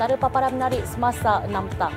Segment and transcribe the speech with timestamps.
[0.00, 1.92] antara paparan menarik semasa 6 petang.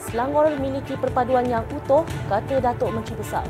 [0.00, 2.00] Selangor memiliki perpaduan yang utuh,
[2.32, 3.44] kata Datuk Menteri Besar.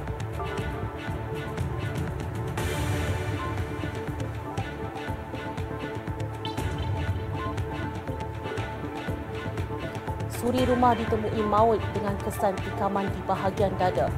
[10.34, 14.10] Suri rumah ditemui maut dengan kesan tikaman di bahagian dada.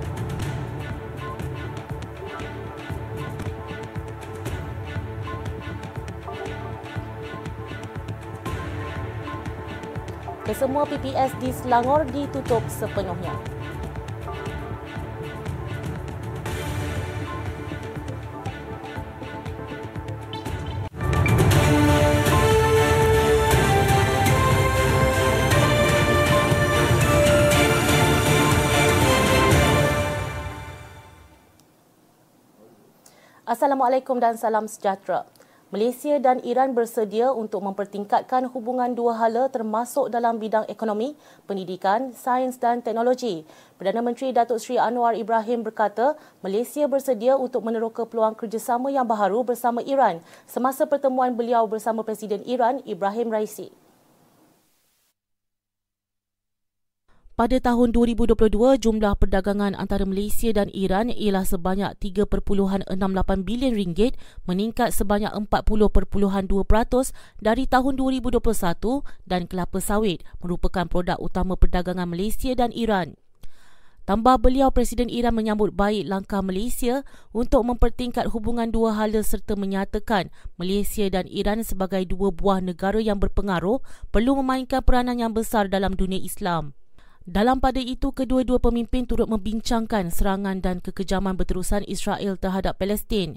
[10.48, 13.36] Kesemua PPS di Selangor ditutup sepenuhnya.
[33.44, 35.28] Assalamualaikum dan salam sejahtera.
[35.68, 41.12] Malaysia dan Iran bersedia untuk mempertingkatkan hubungan dua hala termasuk dalam bidang ekonomi,
[41.44, 43.44] pendidikan, sains dan teknologi.
[43.76, 49.44] Perdana Menteri Datuk Seri Anwar Ibrahim berkata, Malaysia bersedia untuk meneroka peluang kerjasama yang baharu
[49.44, 53.68] bersama Iran semasa pertemuan beliau bersama Presiden Iran Ibrahim Raisi.
[57.38, 62.90] Pada tahun 2022, jumlah perdagangan antara Malaysia dan Iran ialah sebanyak 3.68
[63.46, 66.50] bilion ringgit, meningkat sebanyak 40.2%
[67.38, 68.42] dari tahun 2021
[69.30, 73.14] dan kelapa sawit merupakan produk utama perdagangan Malaysia dan Iran.
[74.02, 80.34] Tambah beliau, Presiden Iran menyambut baik langkah Malaysia untuk mempertingkat hubungan dua hala serta menyatakan
[80.58, 83.78] Malaysia dan Iran sebagai dua buah negara yang berpengaruh
[84.10, 86.74] perlu memainkan peranan yang besar dalam dunia Islam.
[87.28, 93.36] Dalam pada itu, kedua-dua pemimpin turut membincangkan serangan dan kekejaman berterusan Israel terhadap Palestin.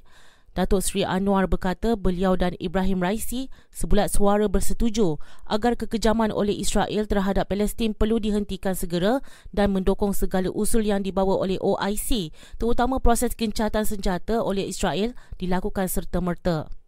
[0.56, 7.04] Datuk Seri Anwar berkata beliau dan Ibrahim Raisi sebulat suara bersetuju agar kekejaman oleh Israel
[7.04, 9.20] terhadap Palestin perlu dihentikan segera
[9.52, 15.88] dan mendukung segala usul yang dibawa oleh OIC terutama proses gencatan senjata oleh Israel dilakukan
[15.92, 16.81] serta-merta.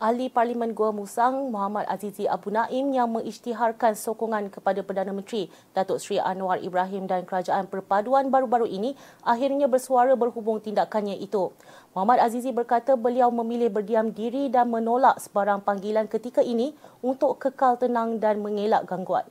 [0.00, 6.00] Ahli Parlimen Gua Musang Muhammad Azizi Abu Naim yang mengisytiharkan sokongan kepada Perdana Menteri Datuk
[6.00, 11.52] Seri Anwar Ibrahim dan Kerajaan Perpaduan baru-baru ini akhirnya bersuara berhubung tindakannya itu.
[11.92, 16.72] Muhammad Azizi berkata beliau memilih berdiam diri dan menolak sebarang panggilan ketika ini
[17.04, 19.28] untuk kekal tenang dan mengelak gangguan.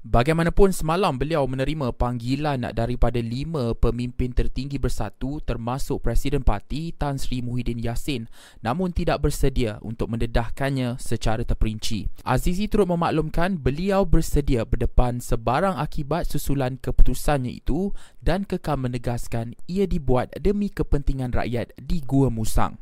[0.00, 7.44] Bagaimanapun semalam beliau menerima panggilan daripada lima pemimpin tertinggi bersatu termasuk Presiden Parti Tan Sri
[7.44, 8.24] Muhyiddin Yassin
[8.64, 12.08] namun tidak bersedia untuk mendedahkannya secara terperinci.
[12.24, 17.92] Azizi turut memaklumkan beliau bersedia berdepan sebarang akibat susulan keputusannya itu
[18.24, 22.80] dan kekal menegaskan ia dibuat demi kepentingan rakyat di Gua Musang.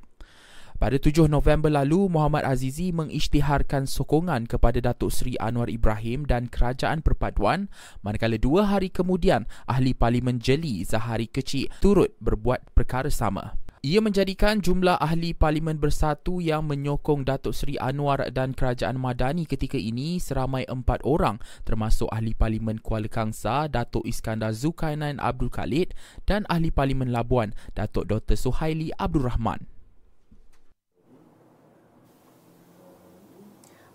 [0.78, 7.02] Pada 7 November lalu, Muhammad Azizi mengisytiharkan sokongan kepada Datuk Seri Anwar Ibrahim dan Kerajaan
[7.02, 7.66] Perpaduan
[8.06, 13.58] manakala dua hari kemudian Ahli Parlimen Jeli Zahari Kecil turut berbuat perkara sama.
[13.82, 19.78] Ia menjadikan jumlah ahli parlimen bersatu yang menyokong Datuk Seri Anwar dan Kerajaan Madani ketika
[19.78, 25.94] ini seramai empat orang termasuk ahli parlimen Kuala Kangsa Datuk Iskandar Zulkarnain Abdul Khalid
[26.26, 28.34] dan ahli parlimen Labuan Datuk Dr.
[28.34, 29.77] Suhaili Abdul Rahman.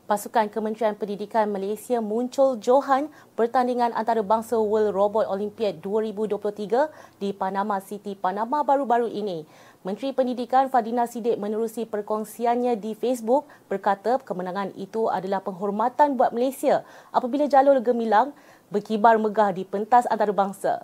[0.03, 3.07] Pasukan Kementerian Pendidikan Malaysia muncul Johan
[3.39, 9.47] pertandingan antarabangsa World Robot Olympiad 2023 di Panama City, Panama baru-baru ini.
[9.79, 16.83] Menteri Pendidikan Fadina Sidik menerusi perkongsiannya di Facebook berkata kemenangan itu adalah penghormatan buat Malaysia
[17.15, 18.35] apabila jalur gemilang
[18.75, 20.83] berkibar megah di pentas antarabangsa.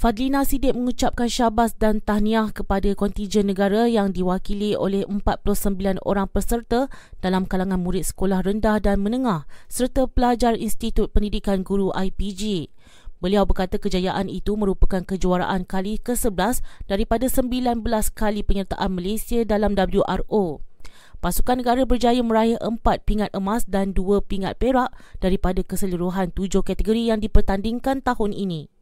[0.00, 6.88] Fadlina Sidik mengucapkan syabas dan tahniah kepada kontijen negara yang diwakili oleh 49 orang peserta
[7.20, 12.72] dalam kalangan murid sekolah rendah dan menengah serta pelajar Institut Pendidikan Guru IPG.
[13.20, 17.84] Beliau berkata kejayaan itu merupakan kejuaraan kali ke-11 daripada 19
[18.16, 20.64] kali penyertaan Malaysia dalam WRO.
[21.20, 27.12] Pasukan negara berjaya meraih 4 pingat emas dan 2 pingat perak daripada keseluruhan 7 kategori
[27.12, 28.79] yang dipertandingkan tahun ini.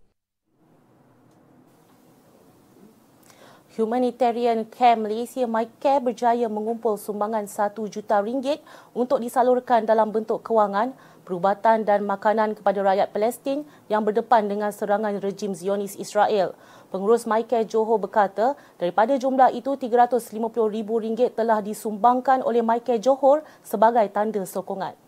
[3.78, 8.58] Humanitarian Care Malaysia MyCare berjaya mengumpul sumbangan 1 juta ringgit
[8.90, 15.22] untuk disalurkan dalam bentuk kewangan, perubatan dan makanan kepada rakyat Palestin yang berdepan dengan serangan
[15.22, 16.58] rejim Zionis Israel.
[16.90, 24.42] Pengurus MyCare Johor berkata, daripada jumlah itu RM350,000 telah disumbangkan oleh MyCare Johor sebagai tanda
[24.42, 25.07] sokongan.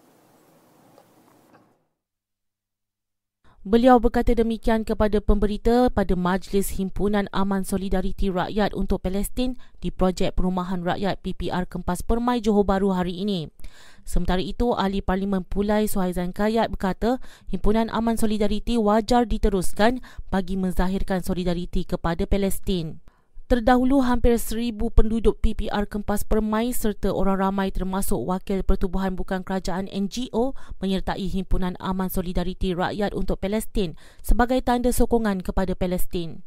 [3.61, 10.33] Beliau berkata demikian kepada pemberita pada Majlis Himpunan Aman Solidariti Rakyat untuk Palestin di Projek
[10.33, 13.53] Perumahan Rakyat PPR Kempas Permai Johor Bahru hari ini.
[14.01, 17.21] Sementara itu, Ahli Parlimen Pulai Suhaizan Kayat berkata
[17.53, 20.01] Himpunan Aman Solidariti wajar diteruskan
[20.33, 23.05] bagi menzahirkan solidariti kepada Palestin.
[23.50, 29.91] Terdahulu hampir seribu penduduk PPR Kempas Permai serta orang ramai termasuk Wakil Pertubuhan Bukan Kerajaan
[29.91, 36.47] NGO menyertai Himpunan Aman Solidariti Rakyat untuk Palestin sebagai tanda sokongan kepada Palestin.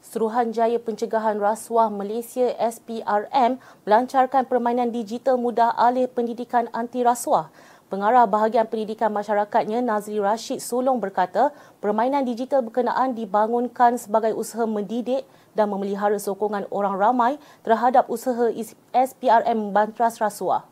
[0.00, 7.52] Suruhanjaya Pencegahan Rasuah Malaysia SPRM melancarkan permainan digital mudah alih pendidikan anti rasuah
[7.88, 15.24] Pengarah bahagian pendidikan masyarakatnya Nazri Rashid Sulong berkata, permainan digital berkenaan dibangunkan sebagai usaha mendidik
[15.56, 17.32] dan memelihara sokongan orang ramai
[17.64, 18.52] terhadap usaha
[18.92, 20.68] SPRM Bantras Rasuah.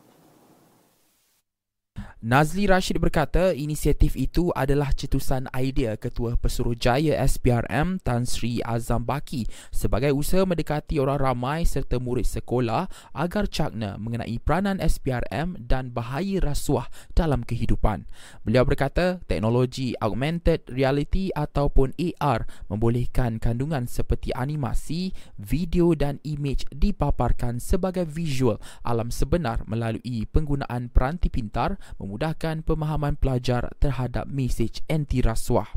[2.17, 9.45] Nazli Rashid berkata inisiatif itu adalah cetusan idea Ketua Pesuruhjaya SPRM Tan Sri Azam Baki
[9.69, 16.41] sebagai usaha mendekati orang ramai serta murid sekolah agar cakna mengenai peranan SPRM dan bahaya
[16.41, 18.09] rasuah dalam kehidupan.
[18.41, 27.61] Beliau berkata teknologi augmented reality ataupun AR membolehkan kandungan seperti animasi, video dan imej dipaparkan
[27.61, 35.67] sebagai visual alam sebenar melalui penggunaan peranti pintar memudahkan pemahaman pelajar terhadap mesej anti rasuah.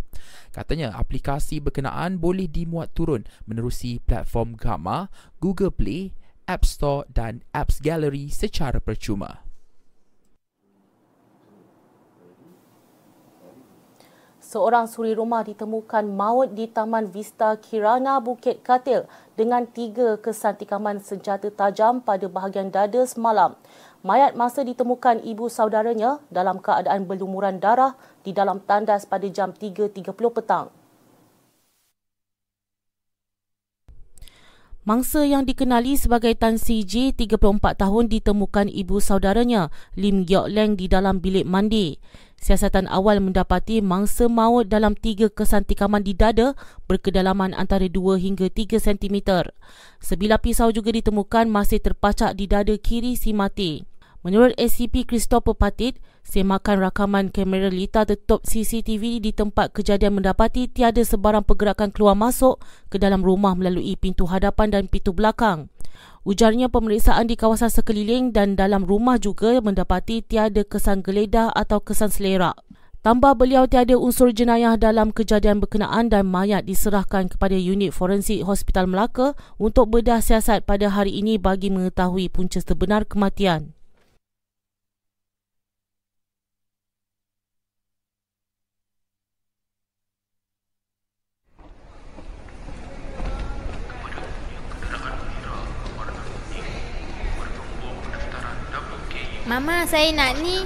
[0.54, 5.10] Katanya aplikasi berkenaan boleh dimuat turun menerusi platform Gamma,
[5.42, 6.14] Google Play,
[6.46, 9.42] App Store dan Apps Gallery secara percuma.
[14.50, 19.06] Seorang suri rumah ditemukan maut di Taman Vista Kirana Bukit Katil
[19.38, 23.54] dengan tiga kesan tikaman senjata tajam pada bahagian dada semalam.
[24.00, 30.16] Mayat masa ditemukan ibu saudaranya dalam keadaan berlumuran darah di dalam tandas pada jam 3.30
[30.32, 30.72] petang.
[34.88, 40.80] Mangsa yang dikenali sebagai Tan Si J, 34 tahun ditemukan ibu saudaranya Lim Giok Leng
[40.80, 42.00] di dalam bilik mandi.
[42.40, 46.56] Siasatan awal mendapati mangsa maut dalam tiga kesan tikaman di dada
[46.88, 49.16] berkedalaman antara 2 hingga 3 cm.
[50.00, 53.89] Sebilah pisau juga ditemukan masih terpacak di dada kiri si mati.
[54.20, 55.96] Menurut SCP Christopher Patit,
[56.28, 62.60] semakan rakaman kamera lita tertutup CCTV di tempat kejadian mendapati tiada sebarang pergerakan keluar masuk
[62.92, 65.72] ke dalam rumah melalui pintu hadapan dan pintu belakang.
[66.28, 72.12] Ujarnya pemeriksaan di kawasan sekeliling dan dalam rumah juga mendapati tiada kesan geledah atau kesan
[72.12, 72.60] selerak.
[73.00, 78.84] Tambah beliau tiada unsur jenayah dalam kejadian berkenaan dan mayat diserahkan kepada unit forensik Hospital
[78.84, 83.79] Melaka untuk bedah siasat pada hari ini bagi mengetahui punca sebenar kematian.
[99.50, 100.62] Mama, saya nak ni.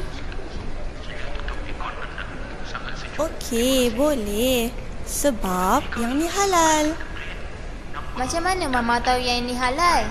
[3.17, 4.69] Okey, boleh.
[5.09, 6.93] Sebab yang ni halal.
[8.13, 10.05] Macam mana Mama tahu yang ini halal?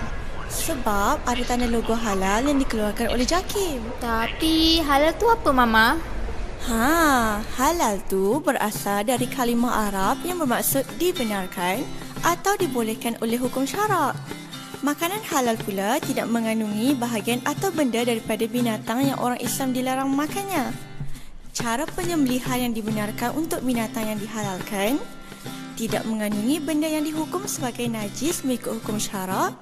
[0.50, 3.78] Sebab ada tanda logo halal yang dikeluarkan oleh JAKIM.
[4.02, 5.94] Tapi halal tu apa Mama?
[6.66, 11.86] Ha, halal tu berasal dari kalimah Arab yang bermaksud dibenarkan
[12.26, 14.18] atau dibolehkan oleh hukum syarak.
[14.84, 20.76] Makanan halal pula tidak mengandungi bahagian atau benda daripada binatang yang orang Islam dilarang makannya.
[21.56, 25.00] Cara penyembelihan yang dibenarkan untuk binatang yang dihalalkan
[25.80, 29.56] tidak mengandungi benda yang dihukum sebagai najis mengikut hukum syarak,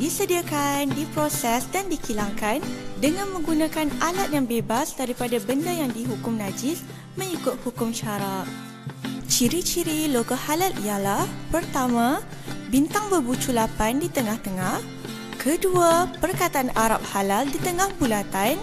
[0.00, 2.64] disediakan, diproses dan dikilangkan
[2.96, 6.80] dengan menggunakan alat yang bebas daripada benda yang dihukum najis
[7.20, 8.48] mengikut hukum syarak.
[9.28, 12.24] Ciri-ciri logo halal ialah Pertama,
[12.72, 14.80] bintang berbucu lapan di tengah-tengah.
[15.36, 18.56] Kedua, perkataan Arab halal di tengah bulatan.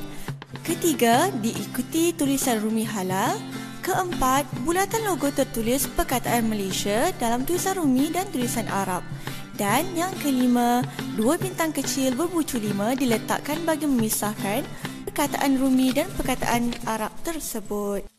[0.66, 3.38] Ketiga, diikuti tulisan rumi halal.
[3.86, 9.06] Keempat, bulatan logo tertulis perkataan Malaysia dalam tulisan rumi dan tulisan Arab.
[9.54, 10.82] Dan yang kelima,
[11.14, 14.66] dua bintang kecil berbucu lima diletakkan bagi memisahkan
[15.06, 18.19] perkataan rumi dan perkataan Arab tersebut.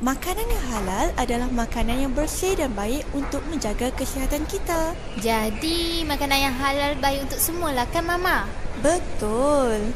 [0.00, 4.96] Makanan yang halal adalah makanan yang bersih dan baik untuk menjaga kesihatan kita.
[5.20, 8.48] Jadi, makanan yang halal baik untuk semua lah kan Mama?
[8.80, 9.92] Betul.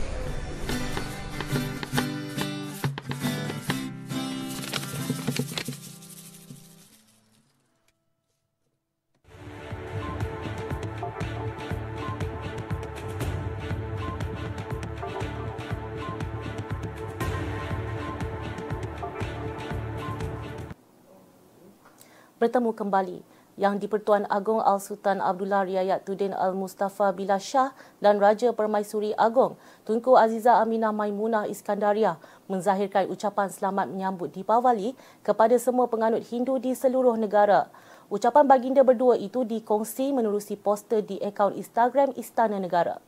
[22.45, 23.19] Bertemu kembali
[23.57, 27.73] yang di-Pertuan Agong Al-Sultan Abdullah Riayat Tudin Al-Mustafa Billah Shah
[28.05, 29.57] dan Raja Permaisuri Agong
[29.89, 34.93] Tunku Aziza Aminah Maimunah Iskandaria menzahirkan ucapan selamat menyambut Deepavali
[35.25, 37.73] kepada semua penganut Hindu di seluruh negara.
[38.13, 43.01] Ucapan baginda berdua itu dikongsi menerusi poster di akaun Instagram Istana Negara.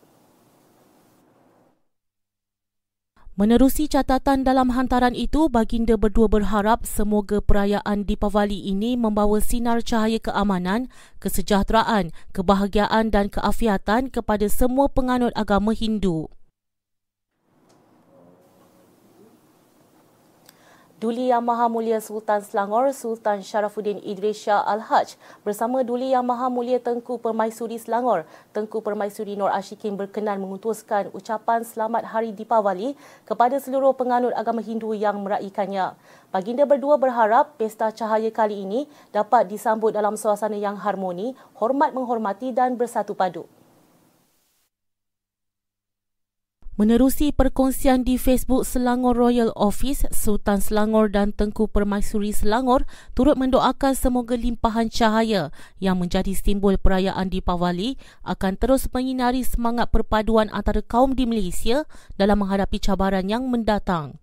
[3.37, 10.17] Menerusi catatan dalam hantaran itu, baginda berdua berharap semoga perayaan Deepavali ini membawa sinar cahaya
[10.17, 10.89] keamanan,
[11.21, 16.33] kesejahteraan, kebahagiaan dan keafiatan kepada semua penganut agama Hindu.
[21.07, 25.15] Duli Yang Maha Mulia Sultan Selangor Sultan Sharafuddin Idris Shah Al-Haj
[25.47, 31.63] bersama Duli Yang Maha Mulia Tengku Permaisuri Selangor Tengku Permaisuri Nur Ashikin berkenan mengutuskan ucapan
[31.63, 35.95] selamat Hari Deepavali kepada seluruh penganut agama Hindu yang meraihkannya.
[36.35, 42.51] Baginda berdua berharap pesta cahaya kali ini dapat disambut dalam suasana yang harmoni, hormat menghormati
[42.51, 43.47] dan bersatu padu.
[46.77, 52.85] Menerusi perkongsian di Facebook Selangor Royal Office, Sultan Selangor dan Tengku Permaisuri Selangor
[53.17, 55.49] turut mendoakan semoga limpahan cahaya
[55.81, 57.97] yang menjadi simbol perayaan di Pawali
[58.29, 61.89] akan terus menyinari semangat perpaduan antara kaum di Malaysia
[62.21, 64.21] dalam menghadapi cabaran yang mendatang.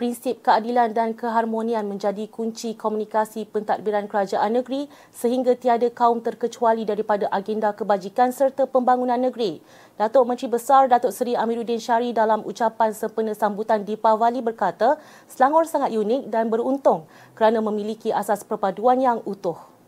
[0.00, 7.28] Prinsip keadilan dan keharmonian menjadi kunci komunikasi pentadbiran kerajaan negeri sehingga tiada kaum terkecuali daripada
[7.28, 9.60] agenda kebajikan serta pembangunan negeri.
[10.00, 14.96] Datuk Menteri Besar Datuk Seri Amiruddin Syari dalam ucapan sempena sambutan di Pavali berkata,
[15.28, 17.04] Selangor sangat unik dan beruntung
[17.36, 19.79] kerana memiliki asas perpaduan yang utuh.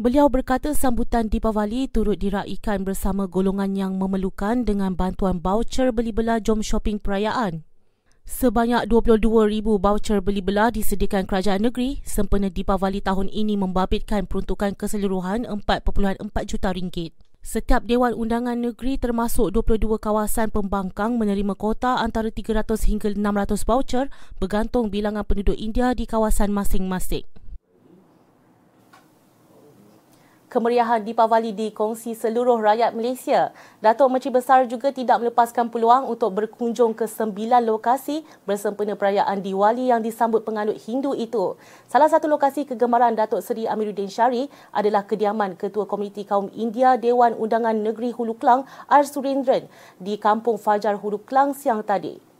[0.00, 6.40] Beliau berkata sambutan Deepavali turut diraikan bersama golongan yang memerlukan dengan bantuan baucer beli belah
[6.40, 7.68] jom shopping perayaan.
[8.24, 15.44] Sebanyak 22,000 baucer beli belah disediakan kerajaan negeri sempena Deepavali tahun ini membabitkan peruntukan keseluruhan
[15.44, 17.12] 4.4 juta ringgit.
[17.44, 24.08] Setiap Dewan Undangan Negeri termasuk 22 kawasan pembangkang menerima kota antara 300 hingga 600 voucher
[24.40, 27.28] bergantung bilangan penduduk India di kawasan masing-masing.
[30.52, 33.56] Kemeriahan Deepavali dikongsi seluruh rakyat Malaysia.
[33.80, 39.88] Datuk Menteri Besar juga tidak melepaskan peluang untuk berkunjung ke sembilan lokasi bersempena perayaan Diwali
[39.88, 41.56] yang disambut penganut Hindu itu.
[41.88, 47.32] Salah satu lokasi kegemaran Datuk Seri Amiruddin Syari adalah kediaman Ketua Komuniti Kaum India Dewan
[47.32, 49.08] Undangan Negeri Hulu Klang R.
[49.08, 49.64] Surendran
[49.96, 52.31] di Kampung Fajar Hulu Klang siang tadi.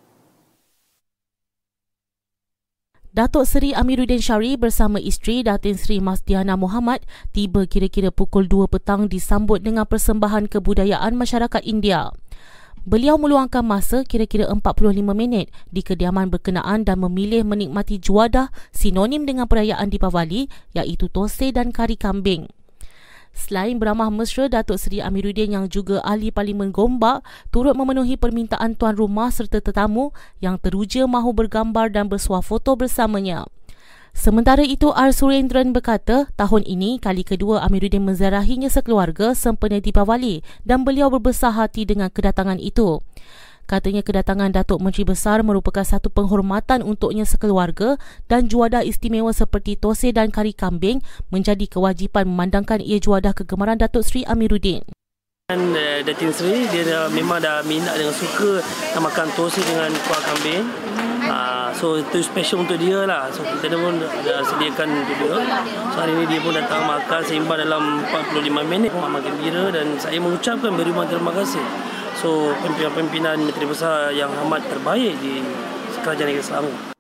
[3.12, 7.04] Datuk Seri Amiruddin Syari bersama isteri Datin Seri Masdiana Muhammad
[7.36, 12.08] tiba kira-kira pukul 2 petang disambut dengan persembahan kebudayaan masyarakat India.
[12.88, 19.44] Beliau meluangkan masa kira-kira 45 minit di kediaman berkenaan dan memilih menikmati juadah sinonim dengan
[19.44, 22.48] perayaan Deepavali iaitu tose dan kari kambing.
[23.32, 28.92] Selain beramah mesra, Datuk Seri Amiruddin yang juga ahli Parlimen Gombak turut memenuhi permintaan tuan
[28.92, 30.12] rumah serta tetamu
[30.44, 33.48] yang teruja mahu bergambar dan bersuah foto bersamanya.
[34.12, 35.08] Sementara itu, R.
[35.16, 41.88] Surendran berkata, tahun ini kali kedua Amiruddin menziarahinya sekeluarga sempena Deepavali dan beliau berbesar hati
[41.88, 43.00] dengan kedatangan itu.
[43.72, 47.96] Katanya kedatangan Datuk Menteri Besar merupakan satu penghormatan untuknya sekeluarga
[48.28, 51.00] dan juadah istimewa seperti tose dan kari kambing
[51.32, 54.84] menjadi kewajipan memandangkan ia juadah kegemaran Datuk Seri Amiruddin.
[55.48, 58.60] Dan uh, Datin Seri dia dah, memang dah minat dengan suka
[58.92, 60.68] nak makan tose dengan kuah kambing.
[61.32, 63.32] Uh, so itu special untuk dia lah.
[63.32, 65.64] So kita pun dah sediakan untuk dia.
[65.92, 68.92] So hari ini dia pun datang makan seimbang dalam 45 minit.
[68.92, 71.91] Mamak gembira dan saya mengucapkan beriman terima kasih.
[72.22, 75.42] So pimpinan-pimpinan Menteri Besar yang amat terbaik di
[76.06, 76.91] Kerajaan Negeri Selangor.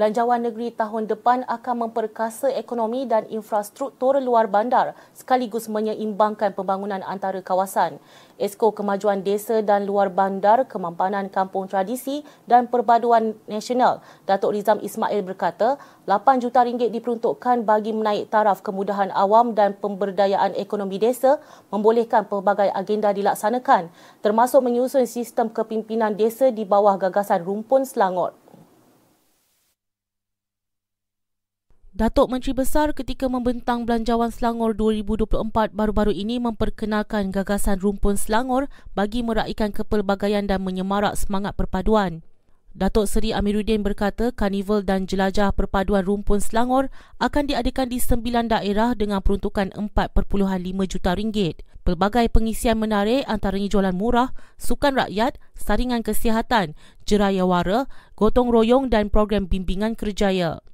[0.00, 7.44] Belanjawan negeri tahun depan akan memperkasa ekonomi dan infrastruktur luar bandar sekaligus menyeimbangkan pembangunan antara
[7.44, 8.00] kawasan.
[8.40, 15.20] Esko Kemajuan Desa dan Luar Bandar Kemampanan Kampung Tradisi dan Perpaduan Nasional Datuk Rizam Ismail
[15.20, 15.76] berkata
[16.08, 22.72] 8 juta ringgit diperuntukkan bagi menaik taraf kemudahan awam dan pemberdayaan ekonomi desa membolehkan pelbagai
[22.72, 23.92] agenda dilaksanakan
[24.24, 28.39] termasuk menyusun sistem kepimpinan desa di bawah gagasan rumpun Selangor.
[32.00, 39.20] Datuk Menteri Besar ketika membentang Belanjawan Selangor 2024 baru-baru ini memperkenalkan gagasan rumpun Selangor bagi
[39.20, 42.24] meraihkan kepelbagaian dan menyemarak semangat perpaduan.
[42.72, 46.88] Datuk Seri Amiruddin berkata karnival dan jelajah perpaduan rumpun Selangor
[47.20, 50.24] akan diadakan di sembilan daerah dengan peruntukan 4.5
[50.88, 51.60] juta ringgit.
[51.84, 56.72] Pelbagai pengisian menarik antaranya jualan murah, sukan rakyat, saringan kesihatan,
[57.04, 57.84] jeraya wara,
[58.16, 60.64] gotong royong dan program bimbingan kerjaya.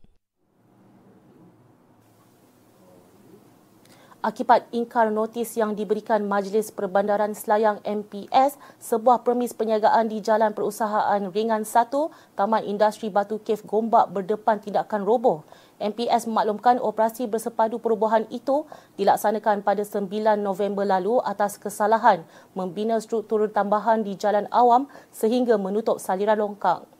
[4.24, 11.20] Akibat ingkar notis yang diberikan Majlis Perbandaran Selayang MPS sebuah permis penyagaan di Jalan Perusahaan
[11.28, 11.92] Ringan 1,
[12.38, 15.44] Taman Industri Batu Cave Gombak berdepan tindakan roboh.
[15.76, 18.64] MPS memaklumkan operasi bersepadu perubahan itu
[18.96, 20.08] dilaksanakan pada 9
[20.40, 22.24] November lalu atas kesalahan
[22.56, 26.95] membina struktur tambahan di jalan awam sehingga menutup saliran longkang.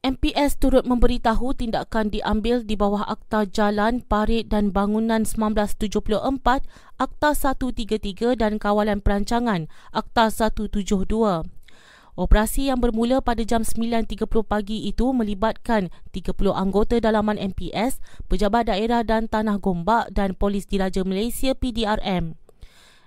[0.00, 5.92] MPS turut memberitahu tindakan diambil di bawah Akta Jalan, Parit dan Bangunan 1974,
[6.96, 11.44] Akta 133 dan Kawalan Perancangan, Akta 172.
[12.16, 19.04] Operasi yang bermula pada jam 9.30 pagi itu melibatkan 30 anggota dalaman MPS, pejabat daerah
[19.04, 22.40] dan tanah gombak dan Polis Diraja Malaysia PDRM.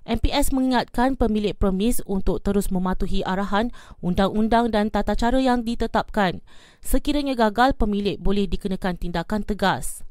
[0.03, 3.71] MPS mengingatkan pemilik permis untuk terus mematuhi arahan
[4.03, 6.43] undang-undang dan tata cara yang ditetapkan.
[6.83, 10.03] Sekiranya gagal, pemilik boleh dikenakan tindakan tegas.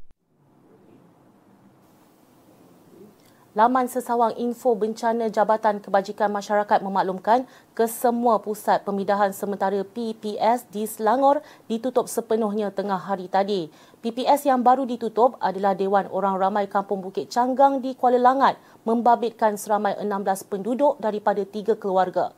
[3.53, 7.45] Laman sesawang info bencana Jabatan Kebajikan Masyarakat memaklumkan
[7.77, 13.69] kesemua pusat pemindahan sementara PPS di Selangor ditutup sepenuhnya tengah hari tadi.
[14.03, 19.55] PPS yang baru ditutup adalah Dewan Orang Ramai Kampung Bukit Canggang di Kuala Langat membabitkan
[19.55, 22.35] seramai 16 penduduk daripada tiga keluarga.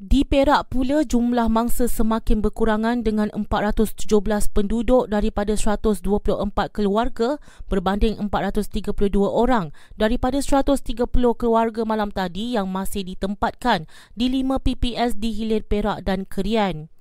[0.00, 4.08] Di Perak pula jumlah mangsa semakin berkurangan dengan 417
[4.50, 6.02] penduduk daripada 124
[6.72, 7.36] keluarga
[7.68, 9.68] berbanding 432 orang
[10.00, 13.84] daripada 130 keluarga malam tadi yang masih ditempatkan
[14.16, 16.91] di 5 PPS di Hilir Perak dan Kerian.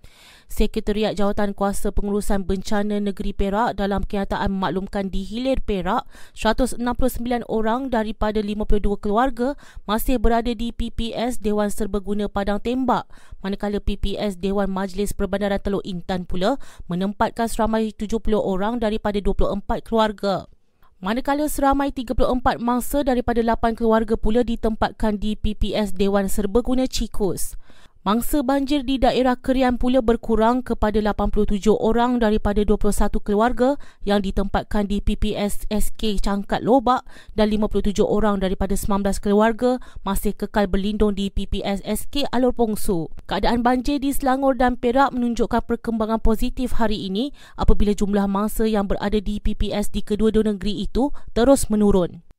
[0.52, 6.04] Sekretariat Jawatan Kuasa Pengurusan Bencana Negeri Perak dalam kenyataan memaklumkan di Hilir Perak,
[6.36, 9.56] 169 orang daripada 52 keluarga
[9.88, 13.08] masih berada di PPS Dewan Serbaguna Padang Tembak,
[13.40, 16.60] manakala PPS Dewan Majlis Perbandaran Teluk Intan pula
[16.92, 20.52] menempatkan seramai 70 orang daripada 24 keluarga.
[21.00, 27.56] Manakala seramai 34 mangsa daripada 8 keluarga pula ditempatkan di PPS Dewan Serbaguna Cikus.
[28.02, 32.90] Mangsa banjir di daerah Kerian pula berkurang kepada 87 orang daripada 21
[33.22, 37.06] keluarga yang ditempatkan di PPS SK Cangkat Lobak
[37.38, 43.06] dan 57 orang daripada 19 keluarga masih kekal berlindung di PPS SK Alor Pongsu.
[43.30, 48.90] Keadaan banjir di Selangor dan Perak menunjukkan perkembangan positif hari ini apabila jumlah mangsa yang
[48.90, 52.31] berada di PPS di kedua-dua negeri itu terus menurun.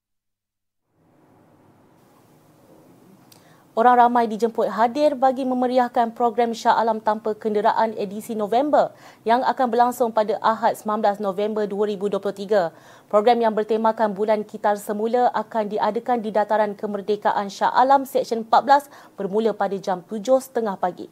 [3.72, 8.92] Orang ramai dijemput hadir bagi memeriahkan program Shah Alam Tanpa Kenderaan edisi November
[9.24, 12.68] yang akan berlangsung pada Ahad 19 November 2023.
[13.08, 18.92] Program yang bertemakan Bulan Kitar Semula akan diadakan di Dataran Kemerdekaan Shah Alam Seksyen 14
[19.16, 21.08] bermula pada jam 7.30 pagi.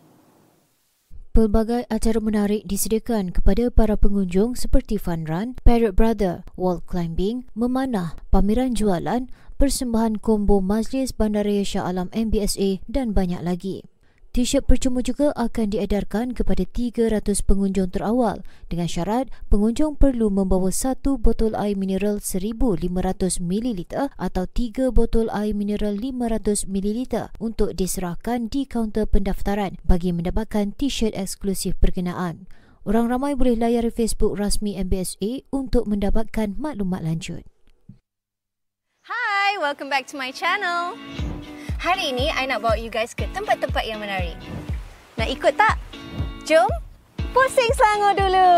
[1.33, 8.21] Pelbagai acara menarik disediakan kepada para pengunjung seperti fun run, parrot brother, wall climbing, memanah,
[8.29, 13.85] pameran jualan, persembahan kombo Majlis Bandaraya Shah Alam MBSA dan banyak lagi.
[14.33, 18.41] T-shirt percuma juga akan diedarkan kepada 300 pengunjung terawal
[18.73, 25.99] dengan syarat pengunjung perlu membawa satu botol air mineral 1500ml atau tiga botol air mineral
[25.99, 32.49] 500ml untuk diserahkan di kaunter pendaftaran bagi mendapatkan T-shirt eksklusif berkenaan.
[32.89, 37.45] Orang ramai boleh layari Facebook rasmi MBSA untuk mendapatkan maklumat lanjut.
[39.11, 40.95] Hi, welcome back to my channel.
[41.83, 44.39] Hari ini, I nak bawa you guys ke tempat-tempat yang menarik.
[45.19, 45.83] Nak ikut tak?
[46.47, 46.71] Jom,
[47.35, 48.55] pusing Selangor dulu!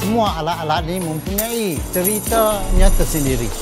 [0.00, 3.52] Semua alat-alat ini mempunyai ceritanya tersendiri.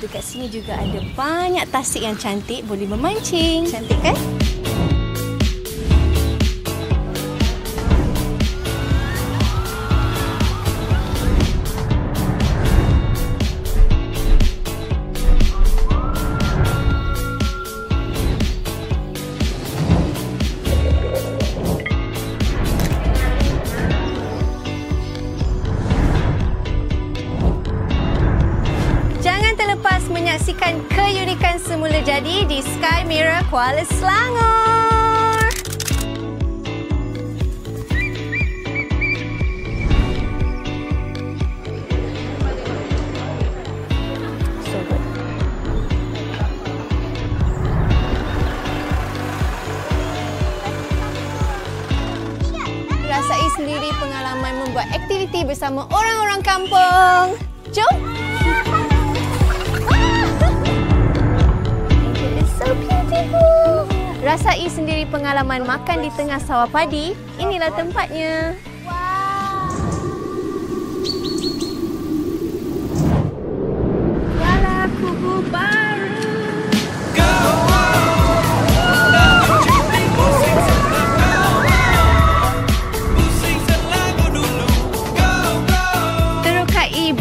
[0.00, 3.68] Dekat sini juga ada banyak tasik yang cantik boleh memancing.
[3.68, 4.41] Cantik kan?
[33.52, 34.61] Kuala Selangor.
[65.32, 67.16] Pengalaman makan di tengah sawah padi.
[67.40, 68.52] Inilah tempatnya.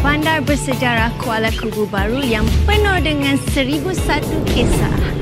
[0.01, 5.20] Bandar bersejarah Kuala Kubu Baru yang penuh dengan seribu satu kisah.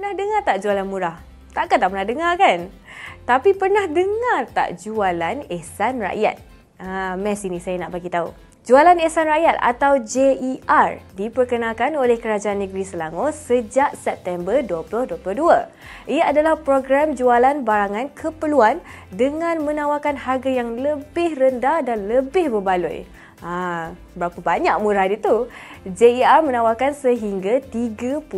[0.00, 1.20] Pernah dengar tak jualan murah?
[1.52, 2.72] Takkan tak pernah dengar kan?
[3.28, 6.40] Tapi pernah dengar tak jualan ehsan rakyat?
[6.80, 8.32] Ha, mes ini saya nak bagi tahu.
[8.64, 15.20] Jualan Ehsan Rakyat atau JER diperkenalkan oleh Kerajaan Negeri Selangor sejak September 2022.
[16.08, 18.80] Ia adalah program jualan barangan keperluan
[19.12, 23.04] dengan menawarkan harga yang lebih rendah dan lebih berbaloi.
[23.40, 25.48] Ha, berapa banyak murah dia tu?
[25.88, 28.28] JER menawarkan sehingga 30%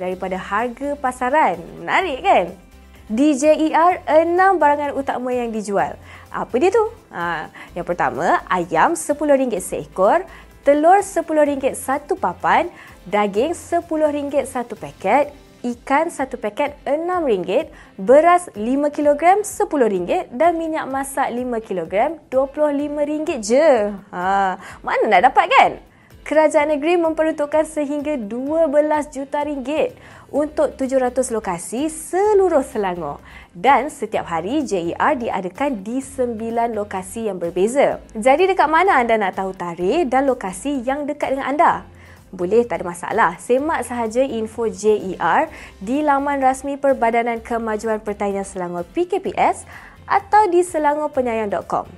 [0.00, 1.60] daripada harga pasaran.
[1.84, 2.46] Menarik kan?
[3.10, 6.00] Di JER, enam barangan utama yang dijual.
[6.32, 6.84] Apa dia tu?
[7.12, 10.24] Ha, yang pertama, ayam RM10 seekor,
[10.64, 12.72] telur RM10 satu papan,
[13.04, 15.28] daging RM10 satu paket,
[15.60, 17.68] ikan satu paket RM6,
[18.00, 23.92] beras 5 kg RM10 dan minyak masak 5 kg RM25 je.
[24.12, 25.72] Ha, mana nak dapat kan?
[26.20, 28.70] Kerajaan negeri memperuntukkan sehingga 12
[29.10, 29.96] juta ringgit
[30.30, 33.18] untuk 700 lokasi seluruh Selangor.
[33.50, 37.98] Dan setiap hari JER diadakan di 9 lokasi yang berbeza.
[38.14, 41.72] Jadi dekat mana anda nak tahu tarikh dan lokasi yang dekat dengan anda?
[42.30, 43.30] Boleh, tak ada masalah.
[43.42, 45.50] Semak sahaja info JER
[45.82, 49.66] di laman rasmi Perbadanan Kemajuan Pertanian Selangor PKPS
[50.06, 51.90] atau di selangorpenyayang.com.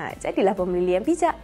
[0.00, 1.36] Ha, jadilah pembeli yang bijak.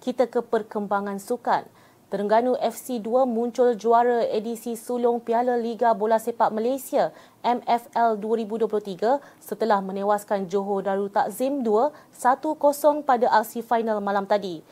[0.00, 1.75] Kita ke perkembangan sukan.
[2.06, 7.10] Terengganu FC 2 muncul juara edisi sulung Piala Liga Bola Sepak Malaysia
[7.42, 14.62] MFL 2023 setelah menewaskan Johor Darul Takzim 2 1-0 pada aksi final malam tadi.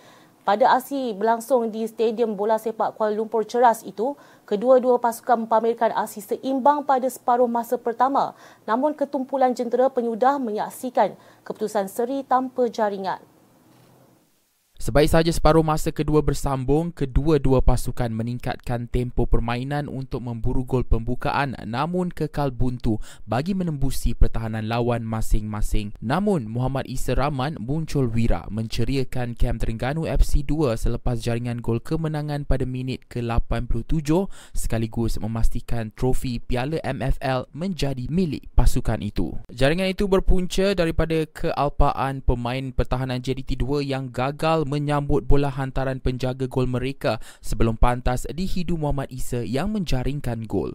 [0.47, 4.15] Pada aksi berlangsung di Stadium Bola Sepak Kuala Lumpur Ceras itu,
[4.47, 8.39] kedua-dua pasukan mempamerkan aksi seimbang pada separuh masa pertama.
[8.63, 13.34] Namun ketumpulan jentera penyudah menyaksikan keputusan seri tanpa jaringan.
[14.85, 21.57] Sebaik sahaja separuh masa kedua bersambung, kedua-dua pasukan meningkatkan tempo permainan untuk memburu gol pembukaan
[21.65, 25.97] namun kekal buntu bagi menembusi pertahanan lawan masing-masing.
[26.05, 32.45] Namun, Muhammad Isa Rahman muncul wira menceriakan kem Terengganu FC 2 selepas jaringan gol kemenangan
[32.45, 34.05] pada minit ke-87
[34.53, 39.33] sekaligus memastikan trofi Piala MFL menjadi milik pasukan itu.
[39.49, 46.51] Jaringan itu berpunca daripada kealpaan pemain pertahanan JDT 2 yang gagal menyambut bola hantaran penjaga
[46.51, 50.75] gol mereka sebelum pantas dihidu Muhammad Isa yang menjaringkan gol.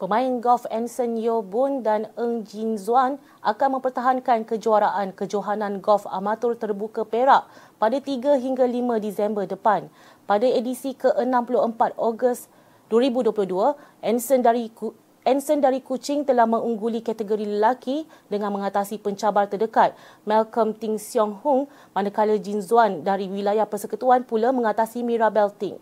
[0.00, 6.56] Pemain golf Anson Yeo Boon dan Eng Jin Zuan akan mempertahankan kejuaraan kejohanan golf amatur
[6.56, 7.44] terbuka Perak
[7.76, 9.92] pada 3 hingga 5 Disember depan.
[10.24, 12.48] Pada edisi ke-64 Ogos
[12.88, 14.72] 2022, Anson dari
[15.20, 19.92] Anson dari Kuching telah mengungguli kategori lelaki dengan mengatasi pencabar terdekat
[20.24, 25.76] Malcolm Ting Siong Hung manakala Jin Zuan dari wilayah persekutuan pula mengatasi Mirabel Ting.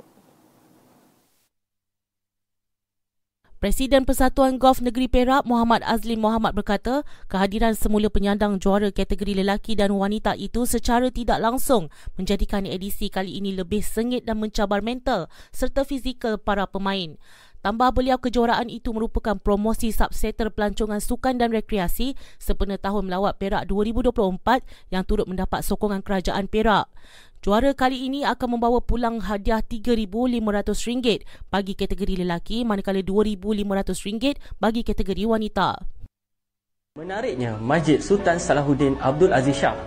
[3.59, 9.75] Presiden Persatuan Golf Negeri Perak Muhammad Azlim Muhammad berkata kehadiran semula penyandang juara kategori lelaki
[9.75, 15.27] dan wanita itu secara tidak langsung menjadikan edisi kali ini lebih sengit dan mencabar mental
[15.51, 17.19] serta fizikal para pemain.
[17.59, 23.67] Tambah beliau kejuaraan itu merupakan promosi subsetter pelancongan sukan dan rekreasi sempena tahun melawat Perak
[23.67, 26.87] 2024 yang turut mendapat sokongan kerajaan Perak.
[27.39, 35.23] Juara kali ini akan membawa pulang hadiah RM3,500 bagi kategori lelaki manakala RM2,500 bagi kategori
[35.23, 35.83] wanita.
[36.99, 39.79] Menariknya, Masjid Sultan Salahuddin Abdul Aziz Shah.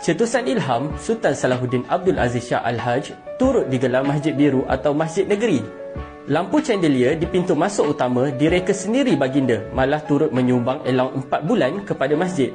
[0.00, 5.60] Cetusan ilham Sultan Salahuddin Abdul Aziz Shah Al-Hajj turut digelar Masjid Biru atau Masjid Negeri.
[6.30, 11.82] Lampu chandelier di pintu masuk utama direka sendiri baginda malah turut menyumbang elang 4 bulan
[11.82, 12.54] kepada masjid.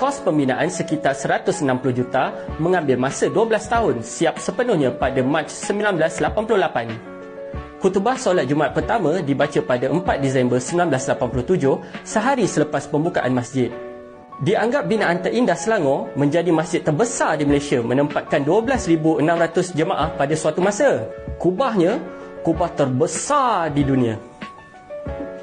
[0.00, 1.60] Kos pembinaan sekitar 160
[1.92, 7.84] juta mengambil masa 12 tahun siap sepenuhnya pada Mac 1988.
[7.84, 13.68] Kutubah solat Jumaat pertama dibaca pada 4 Disember 1987 sehari selepas pembukaan masjid.
[14.40, 19.20] Dianggap binaan terindah Selangor menjadi masjid terbesar di Malaysia menempatkan 12,600
[19.76, 21.12] jemaah pada suatu masa.
[21.36, 22.00] Kubahnya,
[22.40, 24.16] kubah terbesar di dunia.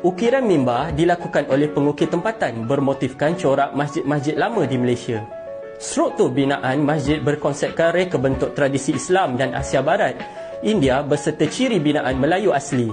[0.05, 5.25] Ukiran mimbar dilakukan oleh pengukir tempatan bermotifkan corak masjid-masjid lama di Malaysia.
[5.81, 10.17] Struktur binaan masjid berkonsepkan reka bentuk tradisi Islam dan Asia Barat,
[10.61, 12.89] India berserta ciri binaan Melayu asli.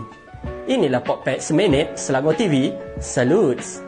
[0.65, 2.73] Inilah Popet Seminit Selangor TV.
[2.97, 3.84] Salutes!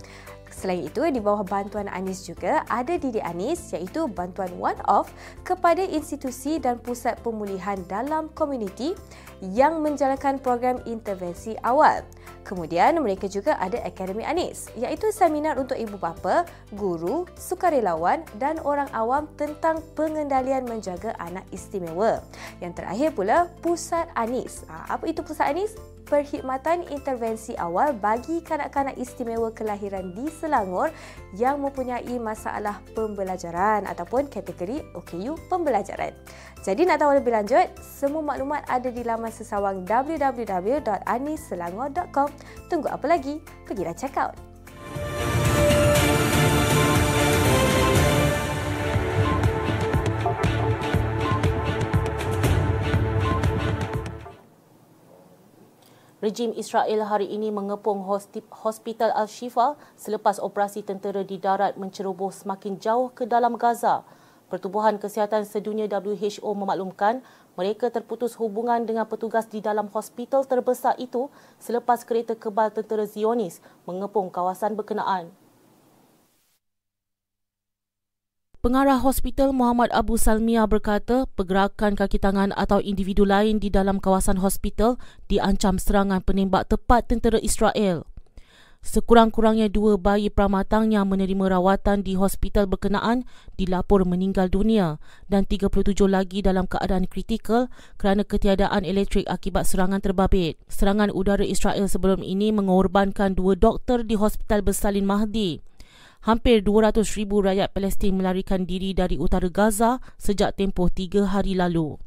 [0.52, 5.08] Selain itu, di bawah bantuan Anis juga ada Didi Anis iaitu bantuan one-off
[5.40, 8.92] kepada institusi dan pusat pemulihan dalam komuniti
[9.40, 12.04] yang menjalankan program intervensi awal.
[12.42, 18.90] Kemudian mereka juga ada Akademi Anis iaitu seminar untuk ibu bapa, guru, sukarelawan dan orang
[18.92, 22.20] awam tentang pengendalian menjaga anak istimewa.
[22.58, 24.66] Yang terakhir pula Pusat Anis.
[24.68, 25.72] Ha, apa itu Pusat Anis?
[26.02, 30.92] Perkhidmatan intervensi awal bagi kanak-kanak istimewa kelahiran di Selangor
[31.32, 36.12] yang mempunyai masalah pembelajaran ataupun kategori OKU pembelajaran.
[36.62, 39.88] Jadi nak tahu lebih lanjut, semua maklumat ada di laman sesawang
[42.22, 42.68] www.anisselangor.com.
[42.70, 43.40] Tunggu apa lagi?
[43.66, 44.36] Pergilah check out.
[56.22, 58.06] Rejim Israel hari ini mengepung
[58.62, 64.06] Hospital Al-Shifa selepas operasi tentera di darat menceroboh semakin jauh ke dalam Gaza.
[64.46, 71.28] Pertubuhan Kesihatan Sedunia WHO memaklumkan mereka terputus hubungan dengan petugas di dalam hospital terbesar itu
[71.60, 75.32] selepas kereta kebal tentera Zionis mengepung kawasan berkenaan.
[78.62, 84.38] Pengarah hospital Muhammad Abu Salmia berkata pergerakan kaki tangan atau individu lain di dalam kawasan
[84.38, 88.06] hospital diancam serangan penembak tepat tentera Israel.
[88.82, 93.22] Sekurang-kurangnya dua bayi pramatang yang menerima rawatan di hospital berkenaan
[93.54, 94.98] dilapor meninggal dunia
[95.30, 100.58] dan 37 lagi dalam keadaan kritikal kerana ketiadaan elektrik akibat serangan terbabit.
[100.66, 105.62] Serangan udara Israel sebelum ini mengorbankan dua doktor di Hospital Bersalin Mahdi
[106.22, 111.98] hampir 200 ribu rakyat Palestin melarikan diri dari utara Gaza sejak tempoh tiga hari lalu.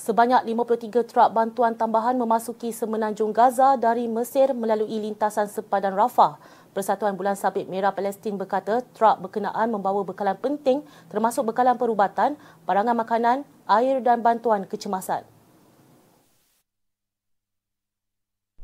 [0.00, 6.40] Sebanyak 53 truk bantuan tambahan memasuki semenanjung Gaza dari Mesir melalui lintasan sepadan Rafah.
[6.72, 10.80] Persatuan Bulan Sabit Merah Palestin berkata truk berkenaan membawa bekalan penting
[11.12, 15.20] termasuk bekalan perubatan, barangan makanan, air dan bantuan kecemasan.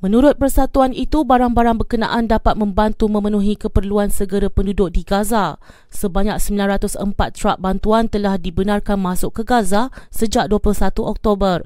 [0.04, 5.56] Menurut persatuan itu, barang-barang berkenaan dapat membantu memenuhi keperluan segera penduduk di Gaza.
[5.88, 7.00] Sebanyak 904
[7.32, 11.64] truk bantuan telah dibenarkan masuk ke Gaza sejak 21 Oktober.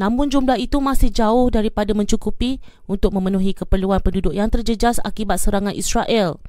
[0.00, 5.76] Namun jumlah itu masih jauh daripada mencukupi untuk memenuhi keperluan penduduk yang terjejas akibat serangan
[5.76, 6.40] Israel.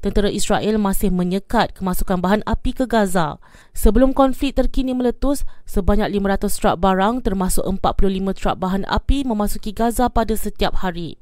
[0.00, 3.36] Tentera Israel masih menyekat kemasukan bahan api ke Gaza.
[3.76, 10.08] Sebelum konflik terkini meletus, sebanyak 500 truk barang termasuk 45 truk bahan api memasuki Gaza
[10.08, 11.20] pada setiap hari.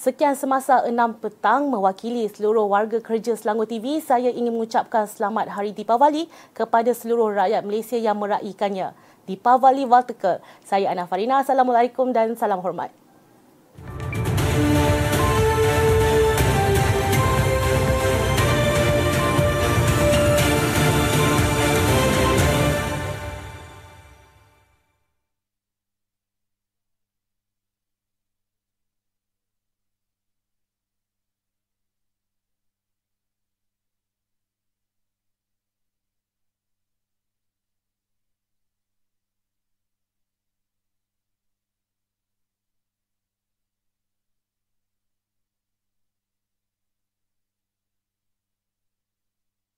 [0.00, 5.76] Sekian semasa 6 petang mewakili seluruh warga kerja Selangor TV, saya ingin mengucapkan selamat Hari
[5.76, 6.24] Deepavali
[6.56, 8.96] kepada seluruh rakyat Malaysia yang meraihkannya.
[9.28, 10.40] Deepavali Vertical.
[10.64, 11.44] Saya Ana Farina.
[11.44, 12.99] Assalamualaikum dan salam hormat.